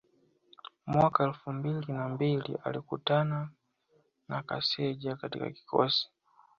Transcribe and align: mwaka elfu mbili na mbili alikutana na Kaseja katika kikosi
mwaka 0.87 1.23
elfu 1.23 1.53
mbili 1.53 1.93
na 1.93 2.09
mbili 2.09 2.57
alikutana 2.63 3.49
na 4.29 4.43
Kaseja 4.43 5.15
katika 5.15 5.51
kikosi 5.51 6.09